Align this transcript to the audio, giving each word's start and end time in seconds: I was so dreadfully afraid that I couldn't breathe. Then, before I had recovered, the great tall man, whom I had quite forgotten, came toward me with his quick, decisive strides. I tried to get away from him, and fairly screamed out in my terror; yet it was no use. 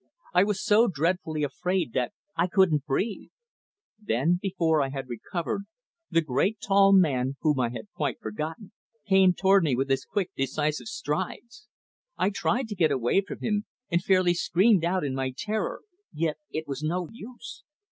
I 0.33 0.43
was 0.43 0.59
so 0.65 0.87
dreadfully 0.87 1.43
afraid 1.43 1.93
that 1.93 2.11
I 2.35 2.47
couldn't 2.47 2.87
breathe. 2.87 3.29
Then, 4.01 4.39
before 4.41 4.81
I 4.81 4.89
had 4.89 5.07
recovered, 5.07 5.65
the 6.09 6.21
great 6.25 6.57
tall 6.59 6.91
man, 6.91 7.35
whom 7.41 7.59
I 7.59 7.69
had 7.69 7.85
quite 7.95 8.19
forgotten, 8.19 8.71
came 9.07 9.35
toward 9.35 9.63
me 9.63 9.75
with 9.75 9.91
his 9.91 10.03
quick, 10.03 10.31
decisive 10.35 10.87
strides. 10.87 11.67
I 12.17 12.31
tried 12.31 12.67
to 12.69 12.75
get 12.75 12.89
away 12.89 13.21
from 13.21 13.41
him, 13.41 13.65
and 13.91 14.03
fairly 14.03 14.33
screamed 14.33 14.83
out 14.83 15.03
in 15.03 15.13
my 15.13 15.35
terror; 15.37 15.83
yet 16.11 16.37
it 16.49 16.67
was 16.67 16.81
no 16.81 17.07
use. 17.11 17.63